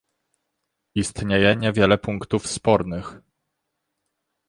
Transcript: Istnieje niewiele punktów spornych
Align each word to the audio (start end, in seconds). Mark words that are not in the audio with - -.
Istnieje 0.95 1.55
niewiele 1.55 1.97
punktów 1.97 2.47
spornych 2.47 3.19